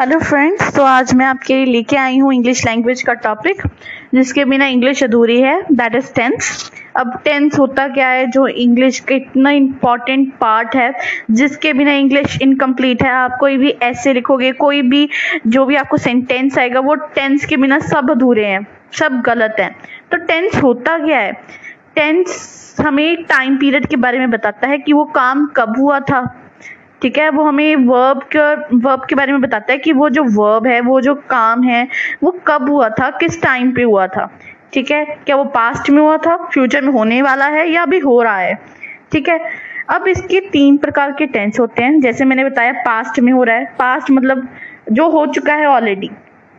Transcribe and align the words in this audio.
Hello 0.00 0.18
friends 0.18 0.74
तो 0.76 0.82
आज 0.82 1.12
मैं 1.14 1.26
आपके 1.26 1.54
लिए 1.54 1.64
लेके 1.64 1.96
आई 1.96 2.18
हूँ 2.18 2.32
इंग्लिश 2.34 2.64
लैंग्वेज 2.66 3.00
का 3.02 3.14
टॉपिक 3.14 3.62
जिसके 4.14 4.44
बिना 4.44 4.66
इंग्लिश 4.66 5.02
अधूरी 5.04 5.40
है. 5.40 5.62
दैट 5.72 5.94
इज़ 5.94 6.12
टेंस 6.14 6.70
अब 6.96 7.20
टेंस 7.24 7.58
होता 7.58 7.88
क्या 7.88 8.08
है? 8.08 8.30
जो 8.30 8.46
इंग्लिश 8.46 9.00
का 9.00 9.14
इतना 9.14 9.50
इंपॉर्टेंट 9.50 10.32
पार्ट 10.34 10.76
है, 10.76 10.92
जिसके 11.30 11.72
बिना 11.72 11.92
इंग्लिश 11.92 12.38
इनकम्प्लीट 12.42 13.02
है. 13.02 13.10
आप 13.10 13.36
कोई 13.40 13.56
भी 13.56 13.70
ऐसे 13.70 14.12
लिखोगे, 14.12 14.52
कोई 14.52 14.82
भी 14.82 15.08
जो 15.46 15.66
भी 15.66 15.76
आपको 15.76 15.96
सेंटेंस 15.96 16.58
आएगा, 16.58 16.80
वो 16.80 16.94
टेंस 16.94 17.44
के 17.44 17.56
बिना 17.56 17.78
सब 17.78 18.10
अधूरे 18.10 18.46
हैं, 18.46 18.66
सब 18.92 19.20
गलत 19.20 19.56
हैं. 19.60 19.76
तो 20.10 20.16
टेंस 20.16 20.62
होता 20.62 20.98
क्या 20.98 21.18
है? 21.18 21.32
टेंस 21.94 22.76
हमें 22.80 23.24
टाइम 23.24 23.56
पीरियड 23.56 23.86
के 23.86 23.96
बारे 23.96 24.18
में 24.18 24.30
बताता 24.30 24.68
है 24.68 24.78
कि 24.78 24.92
वो 24.92 25.04
काम 25.04 25.46
कब 25.46 25.74
हुआ 25.78 26.00
था. 26.00 26.44
ठीक 27.02 27.18
है, 27.18 27.28
वो 27.30 27.44
हमें 27.44 27.76
वर्ब 27.76 28.22
के 28.34 28.54
वर्ब 28.76 29.04
के 29.08 29.14
बारे 29.14 29.32
में 29.32 29.40
बताता 29.40 29.72
है 29.72 29.78
कि 29.78 29.92
वो 29.92 30.08
जो 30.10 30.22
वर्ब 30.24 30.66
है, 30.66 30.80
वो 30.80 31.00
जो 31.00 31.14
काम 31.14 31.62
है, 31.62 31.86
वो 32.22 32.30
कब 32.46 32.68
हुआ 32.70 32.88
था, 32.88 33.10
किस 33.10 33.42
टाइम 33.42 33.72
पे 33.72 33.82
हुआ 33.82 34.06
था। 34.06 34.30
ठीक 34.72 34.90
है, 34.90 35.04
क्या 35.26 35.36
वो 35.36 35.44
पास्ट 35.44 35.90
में 35.90 36.00
हुआ 36.02 36.16
था 36.16 36.36
फ्यूचर 36.52 36.82
में 36.82 36.92
होने 36.92 37.22
वाला 37.22 37.46
है 37.46 37.68
या 37.70 37.82
अभी 37.82 37.98
हो 37.98 38.22
रहा 38.22 38.38
है। 38.38 38.54
ठीक 39.12 39.28
है, 39.28 39.38
अब 39.88 40.08
इसके 40.08 40.40
तीन 40.50 40.76
प्रकार 40.76 41.12
के 41.12 41.26
टेंस 41.26 41.60
होते 41.60 41.82
हैं। 41.82 42.00
जैसे 42.00 42.24
मैंने 42.24 42.44
बताया 42.44 42.72
पास्ट 42.86 43.20
में 43.20 43.32
हो 43.32 43.44
रहा 43.44 43.56
है। 43.56 43.64
पास्ट 43.78 44.10
मतलब 44.10 44.48
जो 44.92 45.08
हो 45.08 45.26
चुका 45.26 45.54
है 45.54 45.66
ऑलरेडी 45.66 46.10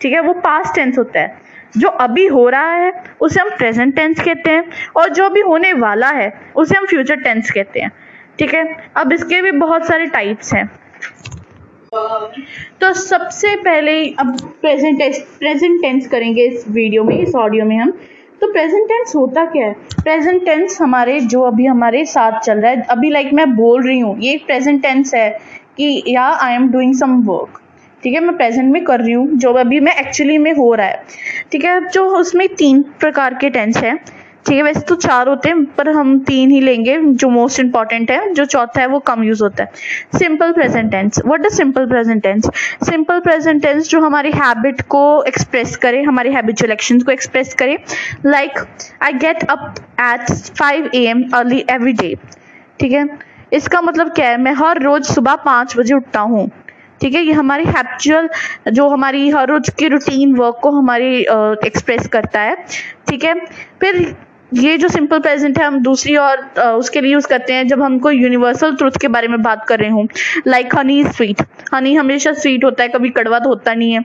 ठीक 0.00 0.12
है, 0.12 0.20
वो 0.20 0.32
पास्ट 0.32 0.74
टेंस 0.74 0.98
होता 0.98 1.20
है। 1.20 1.36
जो 1.76 1.88
अभी 1.88 2.26
हो 2.26 2.48
रहा 2.48 2.72
है, 2.72 2.92
उसे 3.20 3.40
हम 3.40 3.48
प्रेजेंट 3.50 3.94
टेंस 3.96 4.20
कहते 4.20 4.50
हैं 4.50 4.64
और 4.96 5.08
जो 5.08 5.24
अभी 5.24 5.40
होने 5.40 5.72
वाला 5.72 6.08
है, 6.08 6.32
उसे 6.56 6.76
हम 6.76 6.86
फ्यूचर 6.86 7.16
टेंस 7.16 7.50
कहते 7.50 7.80
हैं। 7.80 7.90
ठीक 8.38 8.54
है? 8.54 8.64
अब 8.96 9.12
इसके 9.12 9.40
भी 9.42 9.50
बहुत 9.50 9.86
सारे 9.86 10.06
टाइप्स 10.06 10.54
हैं। 10.54 10.66
तो 12.80 12.92
सबसे 12.92 13.54
पहले 13.56 13.92
अब 14.10 14.36
प्रेजेंट 14.60 15.02
प्रेजेंट 15.38 15.80
टेंस 15.82 16.06
करेंगे 16.08 16.44
इस 16.44 16.64
वीडियो 16.68 17.04
में, 17.04 17.18
इस 17.18 17.34
ऑडियो 17.34 17.64
में 17.64 17.76
हम। 17.76 17.90
तो 18.40 18.52
प्रेजेंट 18.52 18.88
टेंस 18.88 19.12
होता 19.16 19.44
क्या 19.44 19.66
है? 19.66 19.72
प्रेजेंट 20.02 20.44
टेंस 20.44 20.80
हमारे, 20.80 21.20
जो 21.20 21.42
अभी 21.42 21.66
हमारे 21.66 22.04
साथ 22.04 22.40
चल 22.40 22.58
रहा 22.58 22.70
है, 22.70 22.82
अभी 22.82 23.10
लाइक 23.10 23.32
मैं 23.32 23.54
बोल 23.56 23.86
रही 23.86 23.98
हूँ, 24.00 24.16
ये 24.20 24.36
प्रेजेंट 24.46 24.82
टेंस 24.82 25.14
है 25.14 25.30
कि, 25.76 26.02
या 26.08 26.26
I 26.42 26.54
am 26.54 26.68
doing 26.68 26.94
some 26.94 27.20
work 27.22 27.60
ठीक 28.02 28.14
है? 28.14 28.20
मैं 28.20 28.36
प्रेजेंट 28.36 28.72
में 28.72 28.84
कर 28.84 29.00
रही 29.00 29.12
हूँ, 29.12 29.26
जो 29.34 29.52
अभी 29.52 29.80
मैं 29.80 29.94
एक्चुअली 29.96 30.38
में 30.38 30.52
हो 30.52 30.74
रहा 30.74 30.86
है। 30.86 31.02
ठीक 31.52 31.64
है? 31.64 31.88
जो 31.88 32.04
उसमें 32.06 32.48
तीन 32.48 32.82
प्रकार 32.82 33.34
के 33.34 33.50
टेंस 33.50 33.76
है। 33.76 33.98
ठीक 34.48 34.56
है 34.56 34.62
वैसे 34.62 34.80
तो 34.80 34.94
चार 34.96 35.28
होते 35.28 35.48
हैं, 35.48 35.64
पर 35.66 35.88
हम 35.90 36.18
तीन 36.24 36.50
ही 36.50 36.60
लेंगे 36.60 36.96
जो 36.98 37.28
मोस्ट 37.30 37.60
इंपॉर्टेंट 37.60 38.10
है। 38.10 38.32
जो 38.34 38.44
चौथा 38.44 38.80
है, 38.80 38.86
वो 38.86 38.98
कम 39.00 39.22
यूज़ 39.24 39.42
होता 39.42 39.64
है। 39.64 40.18
Simple 40.18 40.52
present 40.52 40.90
tense 40.90 41.20
what 41.26 41.46
is 41.46 41.54
simple 41.54 41.86
present 41.86 42.22
tense 42.22 42.48
simple 42.84 43.20
present 43.20 43.62
tense 43.62 43.88
जो 43.88 44.00
हमारी 44.00 44.30
हैबिट 44.34 44.80
को 44.88 45.02
एक्सप्रेस 45.28 45.76
करे, 45.76 46.02
हमारी 46.02 46.32
हैबिचुअल 46.32 46.72
एक्शंस 46.72 47.02
को 47.02 47.12
एक्सप्रेस 47.12 47.54
करे। 47.54 47.78
Like 48.26 48.58
I 49.02 49.12
get 49.14 49.44
up 49.44 49.74
at 50.00 50.30
five 50.58 50.90
A 50.94 51.02
M 51.06 51.22
early 51.34 51.64
every 51.70 51.92
day 51.92 52.14
ठीक 52.80 52.92
है? 52.92 53.06
इसका 53.52 53.80
मतलब 53.80 54.12
क्या 54.14 54.28
है? 54.28 54.36
मैं 54.38 54.52
हर 54.54 54.80
रोज 54.82 55.04
सुबह 55.06 55.36
पाँच 55.44 55.76
बजे 55.76 55.94
उठता 55.94 56.20
हूँ। 56.22 56.48
ठीक 57.00 57.14
है? 57.14 57.22
ये 57.22 57.32
हमारी 57.32 57.64
हैप्चुअल 57.66 58.28
जो 58.72 58.88
हमारी 58.88 59.28
हर 59.30 59.48
रोज 59.48 59.68
की 59.78 59.88
रूटीन 59.88 60.34
वर्क 60.36 60.58
को 60.62 60.70
हमारी 60.70 61.20
एक्सप्रेस 61.66 62.06
करता 62.08 62.40
है। 62.40 62.56
ठीक 63.08 63.24
है? 63.24 63.34
फिर 63.80 64.16
ये 64.54 64.76
जो 64.78 64.88
सिंपल 64.88 65.18
प्रेजेंट 65.20 65.58
है, 65.58 65.64
हम 65.64 65.78
दूसरी 65.82 66.14
और 66.16 66.38
उसके 66.58 67.00
लिए 67.00 67.12
यूज़ 67.12 67.26
करते 67.28 67.52
हैं 67.52 67.66
जब 67.68 67.82
हमको 67.82 68.10
यूनिवर्सल 68.10 68.76
ट्रुथ 68.76 69.00
के 69.00 69.08
बारे 69.08 69.28
में 69.28 69.40
बात 69.42 69.64
कर 69.68 69.78
रहे 69.78 69.90
हूँ। 69.90 70.08
लाइक 70.46 70.74
हनी 70.76 71.02
स्वीट 71.06 71.42
हनी 71.74 71.94
हमेशा 71.94 72.32
स्वीट 72.34 72.64
होता 72.64 72.82
है, 72.82 72.88
कभी 72.88 73.10
कड़वा 73.10 73.38
तो 73.38 73.48
होता 73.48 73.74
नहीं 73.74 73.92
है, 73.92 74.04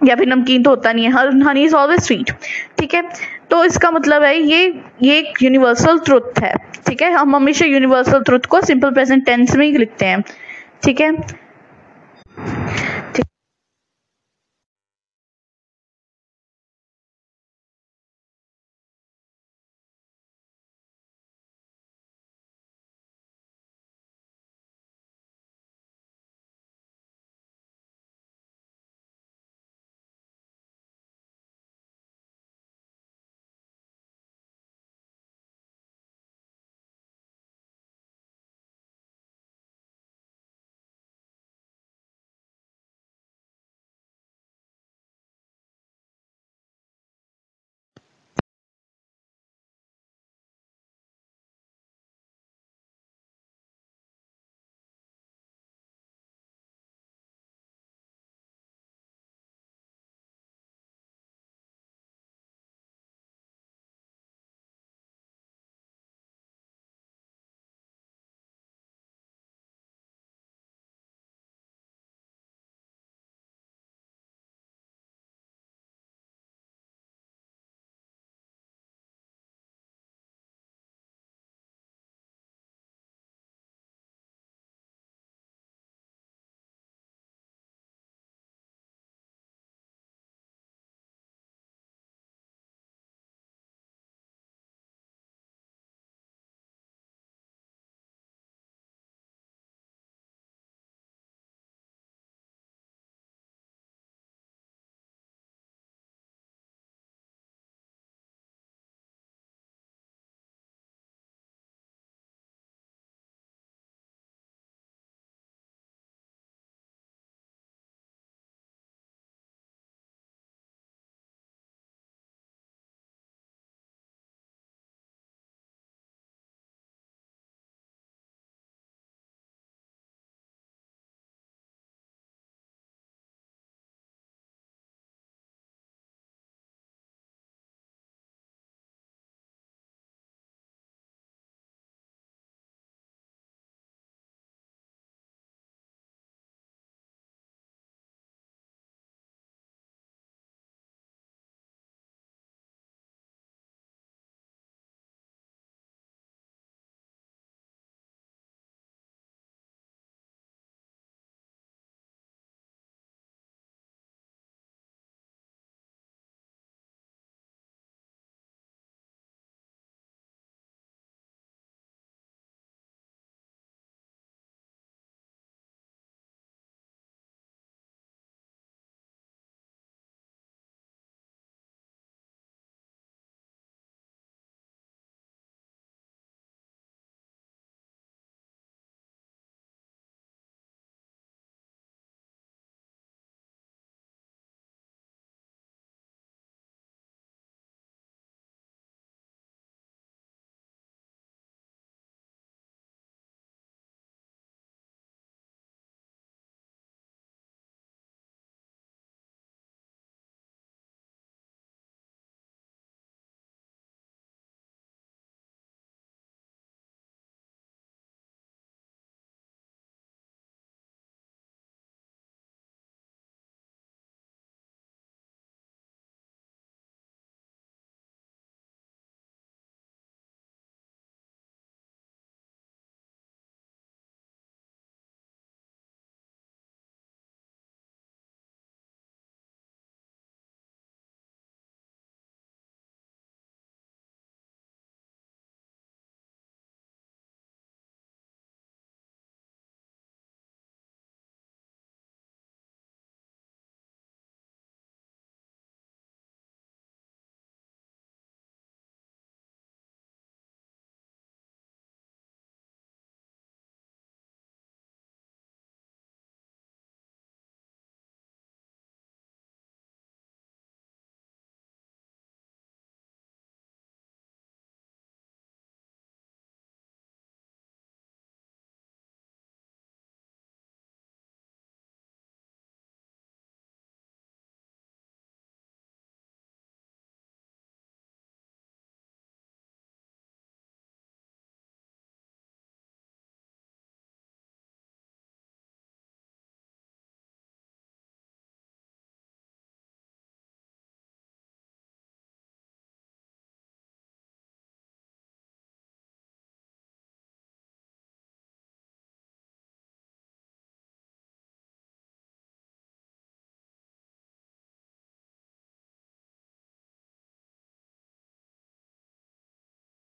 या 0.00 0.16
फिर 0.16 0.28
नमकीन 0.28 0.62
तो 0.62 0.70
होता 0.70 0.92
नहीं 0.92 1.04
है। 1.04 1.10
हनी 1.42 1.64
इज़ 1.64 1.74
ऑलवेज 1.74 2.00
स्वीट 2.00 2.30
ठीक 2.78 2.94
है? 2.94 3.02
तो 3.50 3.64
इसका 3.64 3.90
मतलब 3.90 4.22
है, 4.22 4.36
ये 4.38 4.82
ये 5.02 5.18
एक 5.18 5.42
यूनिवर्सल 5.42 5.98
ट्रुथ 6.00 6.42
है। 6.42 6.54
ठीक 6.86 7.02
है? 7.02 7.12
हम 7.12 7.36
हमेशा 7.36 7.66
यूनिवर्सल 7.66 8.22
ट्रुथ 8.22 8.46
को 8.50 8.60
सिंपल 8.62 8.90
प्रेजेंट 8.90 9.24
टेंस 9.26 9.56
में 9.56 9.66
ही 9.66 9.76
लिखते 9.78 10.06
हैं। 10.06 10.22
ठीक 10.82 11.00
है? 11.00 11.12